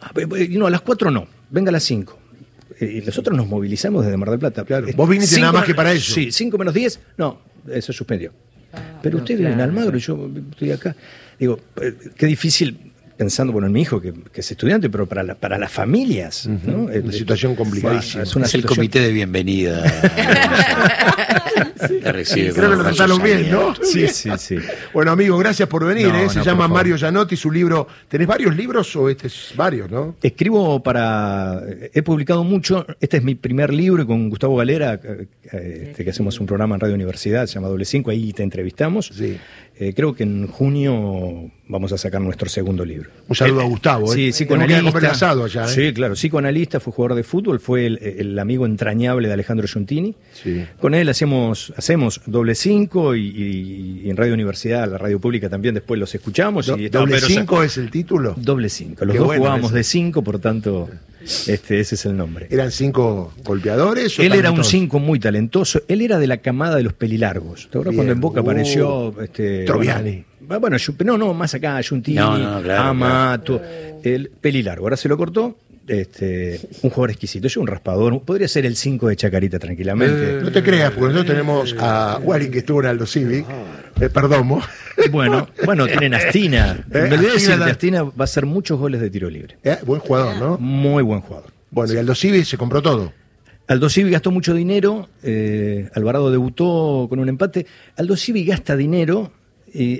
Ah, 0.00 0.12
no, 0.50 0.66
a 0.66 0.70
las 0.70 0.80
cuatro 0.80 1.10
no, 1.10 1.26
venga 1.50 1.70
a 1.70 1.72
las 1.72 1.84
cinco. 1.84 2.18
Eh, 2.78 3.00
y 3.02 3.06
nosotros 3.06 3.36
nos 3.36 3.46
movilizamos 3.46 4.04
desde 4.04 4.16
Mar 4.16 4.30
del 4.30 4.38
Plata. 4.38 4.64
Claro. 4.64 4.86
Vos 4.94 5.08
viniste 5.08 5.40
nada 5.40 5.52
más 5.52 5.64
que 5.64 5.74
para 5.74 5.92
eso. 5.92 6.12
Sí, 6.12 6.32
cinco 6.32 6.58
menos 6.58 6.74
diez, 6.74 7.00
no, 7.16 7.40
eso 7.70 7.92
suspendió. 7.92 8.32
Ah, 8.72 9.00
pero 9.02 9.18
usted 9.18 9.36
vive 9.36 9.52
en 9.52 9.60
Almagro 9.60 9.96
y 9.96 10.00
yo 10.00 10.30
estoy 10.50 10.72
acá. 10.72 10.96
Digo, 11.38 11.58
qué 12.16 12.26
difícil 12.26 12.91
pensando 13.22 13.52
bueno, 13.52 13.68
en 13.68 13.72
mi 13.72 13.82
hijo, 13.82 14.00
que, 14.00 14.12
es 14.34 14.50
estudiante, 14.50 14.90
pero 14.90 15.06
para, 15.06 15.36
para 15.36 15.56
las 15.56 15.70
familias. 15.70 16.48
¿no? 16.48 16.86
Una 16.86 17.12
situación 17.12 17.54
complicadísima. 17.54 18.24
Es, 18.24 18.34
una 18.34 18.46
el 18.52 18.66
comité 18.66 18.98
de 18.98 19.12
bienvenida. 19.12 19.84
Creo 21.88 22.70
que 22.70 22.76
lo 22.76 22.82
trataron 22.82 23.22
bien, 23.22 23.50
¿no? 23.50 23.74
Sí, 23.74 24.08
sí, 24.08 24.30
sí. 24.38 24.56
Bueno, 24.92 25.12
amigo, 25.12 25.36
gracias 25.38 25.68
por 25.68 25.84
venir. 25.84 26.08
¿eh? 26.14 26.28
Se 26.28 26.42
llama 26.42 26.68
Mario 26.68 26.96
Gianotti, 26.96 27.36
su 27.36 27.50
libro. 27.50 27.86
¿Tenés 28.08 28.26
varios 28.26 28.56
libros 28.56 28.94
o 28.96 29.08
este 29.08 29.26
es 29.26 29.52
varios, 29.56 29.90
no? 29.90 30.16
Escribo 30.22 30.82
para. 30.82 31.62
He 31.92 32.02
publicado 32.02 32.44
mucho. 32.44 32.86
Este 33.00 33.18
es 33.18 33.22
mi 33.22 33.34
primer 33.34 33.72
libro 33.72 34.06
con 34.06 34.28
Gustavo 34.28 34.56
Galera, 34.56 35.00
eh, 35.02 35.26
este, 35.44 36.04
que 36.04 36.10
hacemos 36.10 36.38
un 36.40 36.46
programa 36.46 36.74
en 36.76 36.80
Radio 36.80 36.94
Universidad, 36.94 37.46
se 37.46 37.54
llama 37.54 37.68
Doble 37.68 37.84
Cinco, 37.84 38.10
ahí 38.10 38.32
te 38.32 38.42
entrevistamos. 38.42 39.10
Sí. 39.12 39.38
Eh, 39.78 39.94
creo 39.94 40.14
que 40.14 40.22
en 40.22 40.46
junio 40.46 41.50
vamos 41.66 41.92
a 41.92 41.98
sacar 41.98 42.20
nuestro 42.20 42.48
segundo 42.48 42.84
libro. 42.84 43.10
Un 43.26 43.34
saludo 43.34 43.62
a 43.62 43.64
Gustavo. 43.64 44.12
Sí, 44.12 44.30
psicoanalista. 44.30 45.30
Allá, 45.30 45.66
Sí, 45.66 45.92
claro, 45.92 46.14
psicoanalista, 46.14 46.78
fue 46.78 46.92
jugador 46.92 47.16
de 47.16 47.24
fútbol, 47.24 47.58
fue 47.58 47.86
el, 47.86 48.38
amigo 48.38 48.66
entrañable 48.66 49.28
de 49.28 49.34
Alejandro 49.34 49.66
Giuntini. 49.66 50.14
Sí. 50.32 50.64
Con 50.78 50.94
él 50.94 51.08
hacemos, 51.76 52.18
hacemos 52.18 52.20
doble 52.26 52.54
cinco 52.54 53.14
y, 53.14 54.02
en 54.08 54.16
Radio 54.16 54.34
Universidad, 54.34 54.90
la 54.90 54.98
radio 54.98 55.18
pública 55.20 55.48
también 55.48 55.74
después 55.74 55.98
los 55.98 56.14
escuchamos. 56.14 56.68
y 56.76 56.88
¿Doble 56.88 57.20
cinco 57.20 57.62
es 57.62 57.78
el 57.78 57.90
título? 57.90 58.34
Doble 58.36 58.68
cinco. 58.68 59.04
Los 59.04 59.16
dos 59.16 59.36
jugábamos 59.36 59.72
de 59.72 59.84
cinco, 59.84 60.22
por 60.22 60.38
tanto, 60.38 60.88
este, 61.46 61.80
ese 61.80 61.94
es 61.94 62.06
el 62.06 62.16
nombre. 62.16 62.46
¿Eran 62.50 62.70
cinco 62.70 63.32
golpeadores? 63.44 64.18
Él 64.18 64.32
era 64.32 64.50
un 64.50 64.64
cinco 64.64 64.98
muy 64.98 65.18
talentoso. 65.18 65.82
Él 65.88 66.00
era 66.00 66.18
de 66.18 66.26
la 66.26 66.38
camada 66.38 66.76
de 66.76 66.82
los 66.82 66.92
pelilargos. 66.92 67.68
¿Te 67.70 67.78
acuerdas 67.78 67.94
cuando 67.94 68.12
en 68.12 68.20
Boca 68.20 68.40
apareció 68.40 69.08
uh, 69.08 69.20
este, 69.20 69.64
Troviani? 69.64 70.24
Bueno, 70.40 70.76
no, 71.04 71.18
no, 71.18 71.34
más 71.34 71.54
acá, 71.54 71.80
Giuntini, 71.80 72.18
Amato, 72.18 73.60
el 74.02 74.30
pelilargo. 74.40 74.84
Ahora 74.86 74.96
se 74.96 75.08
lo 75.08 75.16
cortó 75.16 75.56
este, 75.86 76.60
un 76.82 76.90
jugador 76.90 77.10
exquisito. 77.10 77.48
Yo 77.48 77.60
un 77.60 77.66
raspador. 77.66 78.22
Podría 78.22 78.48
ser 78.48 78.66
el 78.66 78.76
5 78.76 79.08
de 79.08 79.16
Chacarita 79.16 79.58
tranquilamente. 79.58 80.40
no 80.42 80.52
te 80.52 80.62
creas, 80.62 80.90
porque 80.92 81.12
nosotros 81.12 81.26
tenemos 81.26 81.76
a 81.78 82.18
Wally 82.22 82.50
que 82.50 82.58
estuvo 82.58 82.80
en 82.80 82.86
Aldo 82.86 83.06
Civic. 83.06 83.46
Eh, 84.00 84.08
Perdomo. 84.08 84.62
Bueno, 85.10 85.48
bueno, 85.64 85.86
tienen 85.86 86.14
Astina. 86.14 86.84
Eh, 86.92 87.06
Me 87.08 87.16
olvidé 87.16 87.32
decir 87.32 87.56
que 87.56 87.70
Astina 87.70 88.02
va 88.04 88.12
a 88.18 88.24
hacer 88.24 88.46
muchos 88.46 88.78
goles 88.78 89.00
de 89.00 89.10
tiro 89.10 89.30
libre. 89.30 89.56
Eh, 89.64 89.78
buen 89.84 90.00
jugador, 90.00 90.36
¿no? 90.36 90.58
Muy 90.58 91.02
buen 91.02 91.20
jugador. 91.20 91.50
Bueno, 91.70 91.94
y 91.94 91.96
Aldo 91.96 92.14
Civi 92.14 92.44
se 92.44 92.56
compró 92.58 92.82
todo. 92.82 93.12
Aldo 93.68 93.88
Civi 93.88 94.10
gastó 94.10 94.30
mucho 94.30 94.54
dinero, 94.54 95.08
Alvarado 95.94 96.30
debutó 96.30 97.06
con 97.08 97.18
un 97.20 97.28
empate. 97.28 97.66
Aldo 97.96 98.16
Civi 98.16 98.44
gasta 98.44 98.76
dinero 98.76 99.32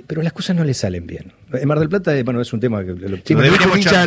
pero 0.07 0.21
las 0.21 0.33
cosas 0.33 0.55
no 0.55 0.63
le 0.63 0.73
salen 0.73 1.07
bien. 1.07 1.31
En 1.53 1.67
Mar 1.67 1.79
del 1.79 1.89
Plata, 1.89 2.11
bueno, 2.23 2.41
es 2.41 2.51
un 2.51 2.59
tema 2.59 2.83
que 2.83 2.93
lo, 2.93 3.17
sí, 3.23 3.33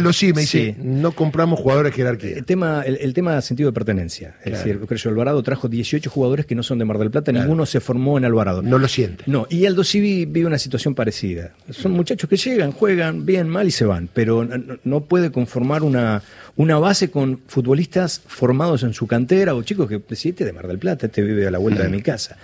lo 0.01 0.13
sí, 0.13 0.33
me 0.33 0.41
dice, 0.41 0.75
no 0.79 1.13
compramos 1.13 1.61
jugadores 1.61 1.95
jerarquía. 1.95 2.37
El 2.37 2.45
tema, 2.45 2.83
el, 2.83 3.15
tema 3.15 3.41
sentido 3.41 3.71
de 3.71 3.73
pertenencia. 3.73 4.35
Es 4.45 4.53
decir, 4.53 4.81
creo 4.81 5.13
Alvarado 5.13 5.43
trajo 5.43 5.69
18 5.69 6.11
jugadores 6.11 6.47
que 6.47 6.55
no 6.55 6.63
son 6.63 6.79
de 6.79 6.85
Mar 6.85 6.99
del 6.99 7.11
Plata, 7.11 7.33
ninguno 7.33 7.65
se 7.67 7.81
formó 7.81 8.19
en 8.19 8.25
Alvarado. 8.25 8.63
No 8.63 8.79
lo 8.79 8.89
siente. 8.89 9.25
No, 9.27 9.47
y 9.49 9.67
Aldo 9.67 9.85
Civi 9.85 10.25
vive 10.27 10.47
una 10.47 10.59
situación 10.59 10.95
parecida. 10.95 11.53
Son 11.71 11.93
muchachos 11.93 12.29
que 12.29 12.37
llegan, 12.37 12.73
juegan 12.73 13.25
bien, 13.25 13.49
mal 13.49 13.69
y 13.69 13.71
se 13.71 13.85
van, 13.85 14.09
pero 14.13 14.47
no, 14.85 15.01
puede 15.05 15.31
conformar 15.31 15.83
una, 15.83 16.23
una 16.57 16.79
base 16.79 17.11
con 17.11 17.41
futbolistas 17.47 18.23
formados 18.27 18.83
en 18.83 18.93
su 18.93 19.07
cantera 19.07 19.55
o 19.55 19.63
chicos 19.63 19.89
que, 19.89 20.03
si 20.17 20.31
este 20.31 20.45
de 20.45 20.53
Mar 20.53 20.67
del 20.67 20.79
Plata, 20.79 21.07
este 21.07 21.23
vive 21.23 21.47
a 21.47 21.51
la 21.51 21.59
vuelta 21.59 21.83
de 21.83 21.89
mi 21.91 22.03
casa. 22.03 22.37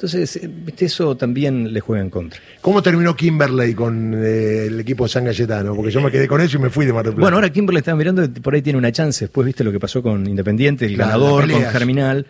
Entonces, 0.00 0.36
eh, 0.36 0.50
eso 0.78 1.14
también 1.14 1.74
le 1.74 1.80
juega 1.80 2.02
en 2.02 2.08
contra. 2.08 2.40
¿Cómo 2.62 2.82
terminó 2.82 3.14
Kimberley 3.14 3.74
con 3.74 4.14
eh, 4.16 4.49
el 4.66 4.80
equipo 4.80 5.04
de 5.04 5.10
San 5.10 5.24
Galletano? 5.24 5.74
Porque 5.74 5.90
yo 5.90 6.00
me 6.00 6.10
quedé 6.10 6.28
con 6.28 6.40
eso 6.40 6.56
y 6.58 6.60
me 6.60 6.70
fui 6.70 6.86
de 6.86 6.92
Mar 6.92 7.04
del 7.04 7.14
Plata. 7.14 7.22
Bueno, 7.22 7.36
ahora 7.36 7.50
Kimberley 7.50 7.80
está 7.80 7.94
mirando, 7.94 8.28
por 8.42 8.54
ahí 8.54 8.62
tiene 8.62 8.78
una 8.78 8.92
chance. 8.92 9.24
Después 9.24 9.46
viste 9.46 9.64
lo 9.64 9.72
que 9.72 9.80
pasó 9.80 10.02
con 10.02 10.26
Independiente, 10.26 10.86
el 10.86 10.96
ganador, 10.96 11.50
con 11.50 11.62
Germinal. 11.62 12.26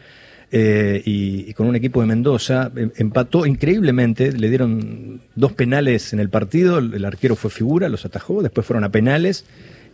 Eh, 0.52 1.00
y, 1.04 1.54
con 1.54 1.68
un 1.68 1.76
equipo 1.76 2.00
de 2.00 2.08
Mendoza. 2.08 2.72
Em, 2.74 2.90
empató 2.96 3.46
increíblemente, 3.46 4.32
le 4.32 4.48
dieron 4.48 5.20
dos 5.36 5.52
penales 5.52 6.12
en 6.12 6.18
el 6.18 6.28
partido, 6.28 6.78
el 6.78 7.04
arquero 7.04 7.36
fue 7.36 7.50
figura, 7.50 7.88
los 7.88 8.04
atajó, 8.04 8.42
después 8.42 8.66
fueron 8.66 8.82
a 8.82 8.90
penales 8.90 9.44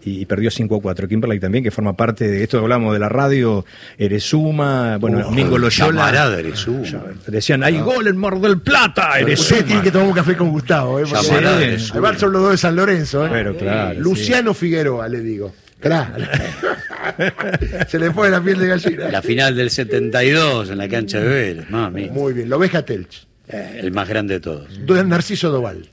y 0.07 0.25
perdió 0.25 0.53
5 0.53 0.77
a 0.77 0.81
4. 0.81 1.09
Kimberley 1.09 1.41
también, 1.41 1.65
que 1.65 1.73
forma 1.73 1.97
parte 1.97 2.29
de 2.29 2.45
esto 2.45 2.59
que 2.59 2.63
hablamos 2.63 2.93
de 2.93 3.01
la 3.01 3.09
radio, 3.09 3.65
Eresuma, 3.99 4.99
bueno, 4.99 5.21
Domingo 5.21 5.59
Loyola. 5.59 6.37
Eresuma. 6.39 7.07
Decían, 7.27 7.65
hay 7.65 7.81
gol 7.81 8.07
en 8.07 8.17
Mar 8.17 8.39
del 8.39 8.61
Plata, 8.61 9.19
Eresuma. 9.19 9.59
Usted 9.59 9.67
tiene 9.67 9.83
que 9.83 9.91
tomar 9.91 10.07
un 10.07 10.15
café 10.15 10.37
con 10.37 10.51
Gustavo, 10.51 11.01
¿eh? 11.01 11.05
Además 11.13 12.19
son 12.19 12.33
los 12.33 12.43
dos 12.43 12.51
de 12.53 12.57
San 12.57 12.77
Lorenzo, 12.77 13.27
¿eh? 13.27 13.31
Pero 13.33 13.57
claro. 13.57 13.99
Luciano 13.99 14.55
Figueroa, 14.55 15.09
le 15.09 15.21
digo. 15.21 15.53
Claro. 15.81 16.15
Se 17.89 17.99
le 17.99 18.13
fue 18.13 18.31
la 18.31 18.41
piel 18.41 18.61
de 18.61 18.69
gallina. 18.69 19.09
La 19.11 19.23
final 19.23 19.57
del 19.57 19.71
72 19.71 20.71
en 20.71 20.79
la 20.79 20.89
cancha 20.89 21.21
de 21.21 21.29
Vélez, 21.29 21.71
mami. 21.71 22.11
Muy 22.11 22.33
bien, 22.33 22.49
lo 22.49 22.59
Oveja 22.59 22.83
Telch. 22.83 23.27
Eh, 23.49 23.81
el 23.81 23.91
más 23.91 24.09
grande 24.09 24.35
de 24.35 24.41
todos. 24.41 24.69
Narciso 25.07 25.51
Doval. 25.51 25.89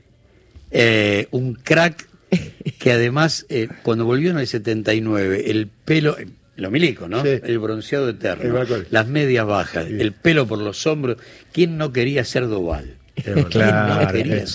Eh, 0.72 1.28
un 1.32 1.56
crack 1.56 2.08
que 2.80 2.92
además, 2.92 3.46
eh, 3.50 3.68
cuando 3.84 4.06
volvió 4.06 4.32
en 4.32 4.38
el 4.38 4.48
79, 4.48 5.52
el 5.52 5.68
pelo, 5.68 6.16
lo 6.56 6.72
milico, 6.72 7.08
¿no? 7.08 7.24
El 7.24 7.60
bronceado 7.60 8.10
eterno, 8.10 8.64
las 8.90 9.08
medias 9.08 9.46
bajas, 9.46 9.88
el 9.88 10.12
pelo 10.12 10.48
por 10.48 10.60
los 10.60 10.86
hombros, 10.88 11.18
¿quién 11.52 11.78
no 11.78 11.92
quería 11.92 12.24
ser 12.24 12.48
Doval? 12.48 12.98
Claro, 13.50 14.10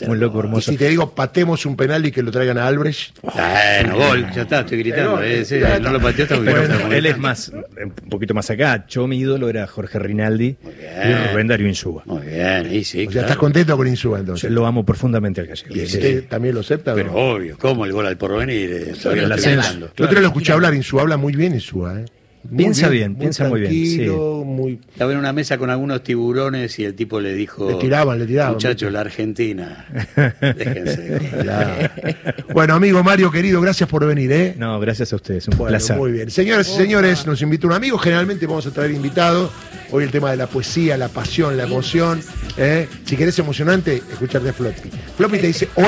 un 0.08 0.20
loco 0.20 0.40
hermoso. 0.40 0.70
Y 0.70 0.74
si 0.74 0.78
te 0.78 0.88
digo, 0.88 1.14
patemos 1.14 1.64
un 1.64 1.76
penal 1.76 2.04
y 2.06 2.10
que 2.10 2.22
lo 2.22 2.30
traigan 2.30 2.58
a 2.58 2.66
Albrecht. 2.66 3.16
Bueno, 3.22 3.96
gol, 3.96 4.26
ya 4.34 4.42
está, 4.42 4.60
estoy 4.60 4.78
gritando. 4.78 5.22
Eh, 5.22 5.44
no 5.80 5.92
lo 5.92 6.00
pateó, 6.00 6.24
está 6.24 6.38
bueno, 6.38 6.92
Él 6.92 7.06
es 7.06 7.18
más, 7.18 7.50
un 7.50 7.90
poquito 8.08 8.34
más 8.34 8.50
acá. 8.50 8.84
Yo, 8.88 9.06
mi 9.06 9.18
ídolo 9.18 9.48
era 9.48 9.66
Jorge 9.66 9.98
Rinaldi 9.98 10.56
y 10.64 11.30
Rubén 11.30 11.46
Darío 11.46 11.68
Insúa. 11.68 12.02
Muy 12.06 12.26
bien, 12.26 12.66
ahí 12.66 12.84
sí. 12.84 13.06
O 13.06 13.12
sea, 13.12 13.22
estás 13.22 13.36
contento 13.36 13.76
con 13.76 13.86
Insúa 13.86 14.18
entonces. 14.18 14.50
lo 14.50 14.66
amo 14.66 14.84
profundamente 14.84 15.40
al 15.40 15.46
gallego. 15.46 15.74
¿Y 15.74 15.84
usted 15.84 16.24
también 16.26 16.54
lo 16.54 16.60
acepta? 16.60 16.94
Pero 16.94 17.14
obvio, 17.14 17.56
¿cómo 17.58 17.84
el 17.84 17.92
gol 17.92 18.06
al 18.06 18.16
porvenir? 18.16 18.72
Eh, 18.72 18.94
el 19.12 19.32
ascenso. 19.32 19.90
Yo 19.96 20.04
otro 20.04 20.20
lo 20.20 20.26
escuché 20.26 20.52
hablar, 20.52 20.74
Insúa 20.74 21.02
habla 21.02 21.16
muy 21.16 21.34
bien 21.34 21.54
Insúa, 21.54 22.00
¿eh? 22.00 22.04
Piensa 22.56 22.88
bien, 22.88 23.16
piensa 23.16 23.48
muy 23.48 23.60
bien. 23.62 24.78
Estaba 24.90 25.12
en 25.12 25.18
una 25.18 25.32
mesa 25.32 25.58
con 25.58 25.70
algunos 25.70 26.02
tiburones 26.02 26.78
y 26.78 26.84
el 26.84 26.94
tipo 26.94 27.20
le 27.20 27.34
dijo: 27.34 27.68
Le 27.68 27.76
tiraban, 27.76 28.18
le 28.18 28.26
tiraban. 28.26 28.54
Muchachos, 28.54 28.92
la 28.92 29.00
Argentina. 29.00 29.86
Déjense. 30.40 31.18
Bueno, 32.52 32.74
amigo 32.74 33.02
Mario, 33.02 33.30
querido, 33.30 33.60
gracias 33.60 33.88
por 33.88 34.06
venir. 34.06 34.32
¿eh? 34.32 34.54
No, 34.58 34.78
gracias 34.80 35.12
a 35.12 35.16
ustedes. 35.16 35.48
Un 35.48 35.56
placer. 35.58 35.96
Muy 35.96 36.12
bien. 36.12 36.30
Señoras 36.30 36.68
y 36.68 36.76
señores, 36.76 37.26
nos 37.26 37.40
invita 37.42 37.66
un 37.66 37.72
amigo. 37.72 37.98
Generalmente 37.98 38.46
vamos 38.46 38.66
a 38.66 38.70
traer 38.70 38.90
invitados. 38.90 39.50
Hoy 39.90 40.04
el 40.04 40.10
tema 40.10 40.30
de 40.30 40.36
la 40.36 40.46
poesía, 40.46 40.98
la 40.98 41.08
pasión, 41.08 41.56
la 41.56 41.64
emoción. 41.64 42.20
¿eh? 42.58 42.86
Si 43.04 43.16
querés 43.16 43.38
emocionante, 43.38 43.96
escucharte 43.96 44.50
a 44.50 44.52
Floppy. 44.52 44.90
Floppy 45.16 45.38
te 45.38 45.46
dice: 45.46 45.68
Hola. 45.76 45.86